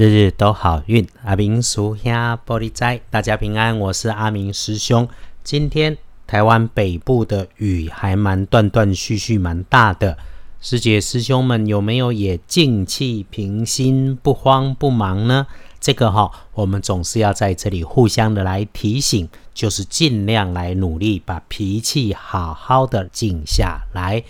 [0.00, 2.10] 日日都好运，阿明叔兄
[2.46, 5.06] 玻璃斋，大家平安，我是阿明师兄。
[5.44, 5.94] 今天
[6.26, 10.16] 台湾北部的雨还蛮断断续续，蛮大的。
[10.58, 15.46] 师姐师兄们有没有也静气平心，不慌不忙呢？
[15.78, 24.24] 这个哈，我们总是要在这里互相的来提醒，就是尽量来努力，把脾气好好的静下来。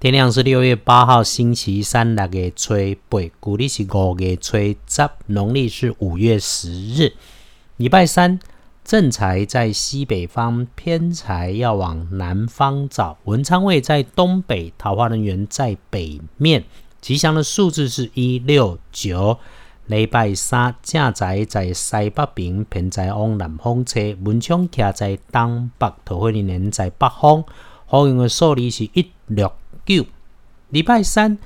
[0.00, 2.72] 天亮是六月八号，星期三，六月初
[3.08, 4.56] 八，古历是五月初
[4.86, 7.14] 十，农历是五月十日，
[7.78, 8.38] 礼拜三。
[8.84, 13.18] 正财在西北方，偏财要往南方找。
[13.24, 16.62] 文昌位在东北，桃花人员在北面。
[17.00, 19.40] 吉祥的数字是一六九。
[19.86, 24.16] 礼拜三，正财在西北边，偏财往南方车。
[24.22, 27.42] 文昌徛在东北，桃花人员在北方。
[27.84, 29.52] 好运的数字是一六。
[29.88, 30.04] 九
[30.68, 31.38] 礼拜三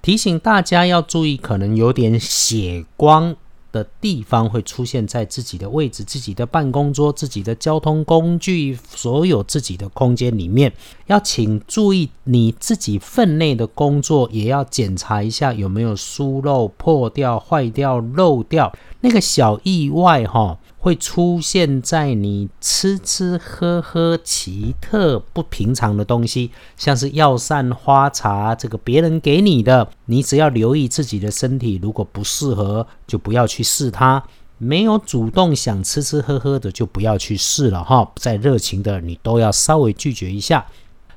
[0.00, 3.34] 提醒大家要注意，可能有点血光
[3.72, 10.72] 的地方会出现在自己的位置、自己的办公桌、自己的交通工具、所有自己的空间里面，
[11.06, 20.56] 要请注意你自己分内的工作，也要检查一下有没有疏漏、破掉、坏掉、漏掉那个小意外哈。
[20.80, 34.22] 会出现在你吃吃喝喝奇特不平常的东西，像是药膳花茶，这个别人给你的，你只要留意自己的身体，如果不适合，就不要去试它。
[34.56, 38.10] 没有主动想吃吃喝喝的，就不要去试了哈。
[38.16, 40.66] 再热情的，你都要稍微拒绝一下。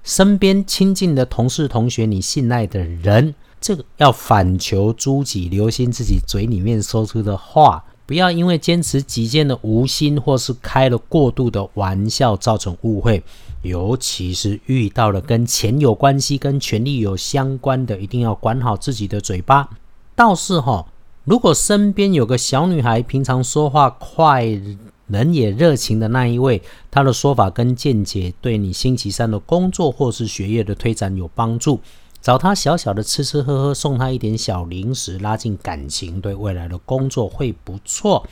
[0.03, 7.83] 身边亲近的同事、同学，你信赖的人，这个要反求诸己，留心自己嘴里面说出的话。
[8.05, 13.23] 不要因为坚持己见的无心，或是开了过度的玩笑，造成误会。
[13.61, 19.69] 尤其是遇到了跟钱有关系、跟权力有相关的，一定要管好自己的嘴巴。
[20.15, 20.85] 倒是哈，
[21.23, 24.45] 如果身边有个小女孩，平常说话快、
[25.07, 31.79] 人也热情的那一位，她的说法跟见解，对你星期三的工作或是学业的推展有帮助。
[32.21, 38.27] 找他小小的吃吃喝喝，送他一点小零食，拉近感情，对未来的工作会不错。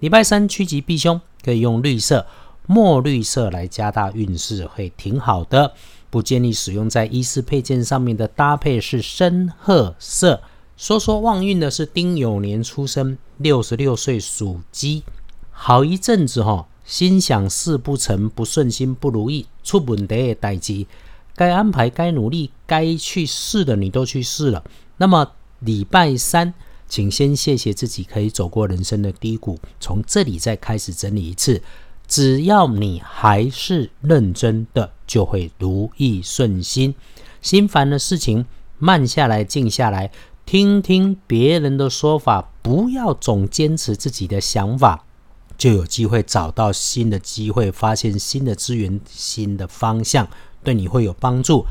[0.00, 2.26] 礼拜三趋吉避凶，可以用绿色、
[2.66, 5.72] 墨绿色来加大运势，会挺好的。
[6.10, 10.42] 不建议使用在衣饰配件上面的搭配是深褐色。
[10.76, 15.04] 说说旺运的是丁酉年出生，六十六岁属鸡，
[15.50, 20.84] 好一阵子哈，心想事不成，不顺心，不如意，出问题的代志。
[21.34, 24.62] 该安排、该努力、该去试的，你都去试了。
[24.98, 26.52] 那么礼拜三，
[26.88, 29.58] 请先谢谢自己，可以走过人生的低谷。
[29.80, 31.62] 从这里再开始整理一次，
[32.06, 36.94] 只要你还是认真的，就会如意顺心。
[37.40, 38.44] 心烦的事情，
[38.78, 40.10] 慢下来、静下来，
[40.44, 45.04] 听听别人的说法，不要总坚持自己的想法，
[45.56, 50.28] 就有机会找到新的机会，发现新的资源、新的方向。
[50.62, 51.64] 对你会有帮助，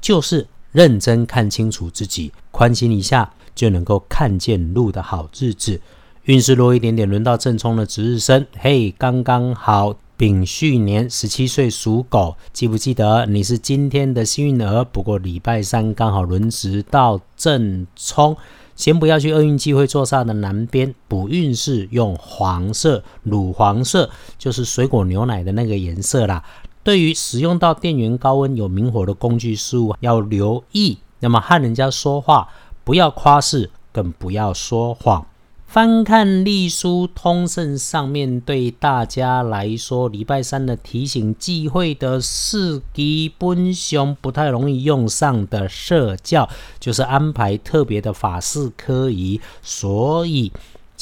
[0.00, 5.80] 就是认真看清楚自己，宽心一下，就能够看见路的好日子。
[6.24, 14.84] 运势弱一点点，轮到正冲的值日生，嘿，刚刚好，丙戌年十七岁属狗，记不记得你是今天的幸运儿？
[14.84, 18.36] 不过礼拜三刚好轮值到正冲，
[18.76, 24.08] 先不要去厄运机会坐煞的南边补运势，用黄色、乳黄色，
[24.38, 26.44] 就是水果牛奶的那个颜色啦。
[26.84, 30.98] 对于使用到电源高温有明火的工具事物要留意。
[31.20, 32.48] 那么和人家说话
[32.82, 35.26] 不要夸饰，更不要说谎。
[35.66, 50.52] 翻看历书通胜上面对大家来说，礼拜三的提醒忌讳的四基本上不太容易用上的社教，就是安排特别的法事科仪，所以。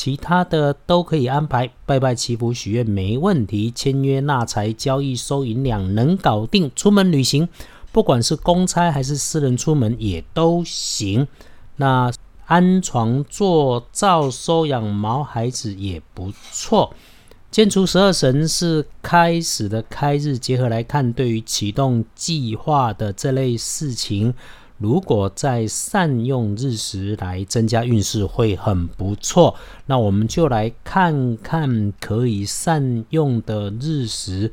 [0.03, 6.71] 其他的都可以安排，拜拜祈福许愿没问题，签约纳财交易收银两能搞定。
[6.75, 7.47] 出门旅行，
[7.93, 11.29] 不管是公差还是私人出门也都行。
[11.77, 12.11] 那
[12.47, 16.95] 安床做灶收养毛孩子也不错。
[17.51, 24.33] 建除十二神是开始的开日，结合来看，对于启动计划的这类事情。
[24.81, 29.55] 如果在善用日食来增加运势，会很不错。
[29.85, 34.51] 那我们就来看看可以善用的日食，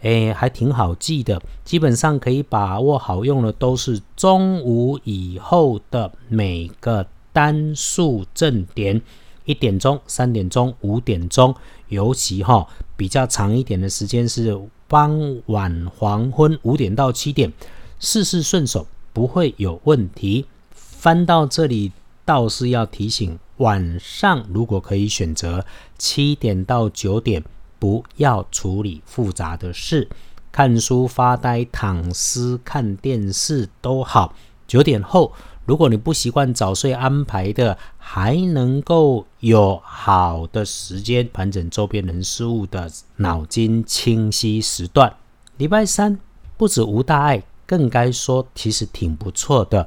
[0.00, 1.42] 诶，还挺好记的。
[1.66, 9.02] 基本上可以把握好用的，都是中午以后的每个单数正点，
[9.44, 11.54] 一点钟、三点钟、五点钟，
[11.88, 12.66] 尤其哈
[12.96, 17.52] 比较长一点的时间是傍晚黄昏五点到七点，
[18.00, 18.86] 事事顺手。
[19.18, 20.46] 不会有问题。
[20.70, 21.90] 翻到这里，
[22.24, 25.66] 倒是要提醒，晚上如果可以选择
[25.98, 27.42] 七点到九点，
[27.80, 30.08] 不要处理复杂的事，
[30.52, 34.32] 看书、发呆、躺尸、看电视都好。
[34.68, 35.32] 九点后，
[35.66, 45.12] 如果你不习惯早睡安排的，还能够有好的时间盘整周边人事物的脑筋清晰时段。
[45.56, 46.20] 礼拜三
[46.56, 49.86] 不止无大碍，更该说其实挺不错的。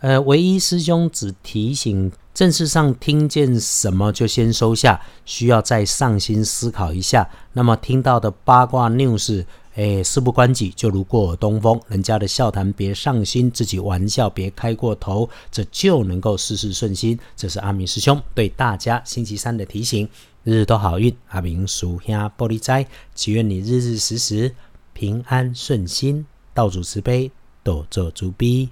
[0.00, 7.26] 呃，唯一师兄只提醒，正式上听见什么就先收下，需要再上心思考一下。
[7.54, 9.42] 那么听到的八卦 news，
[9.76, 17.18] 哎，事不关己就如过耳东风，人家的笑谈别上心，自己玩笑别开过头，这就能够事事顺心。
[17.34, 20.06] 这是阿明师兄对大家星期三的提醒，
[20.42, 21.16] 日日都好运。
[21.30, 24.54] 阿明属下玻璃斋，祈愿你日日时时
[24.92, 27.30] 平安顺心，道主慈悲，
[27.62, 28.70] 多做主逼。